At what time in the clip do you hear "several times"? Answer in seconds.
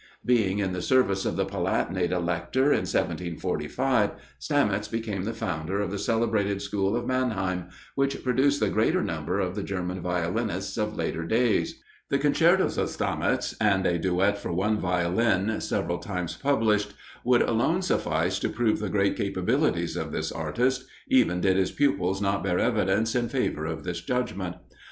15.61-16.35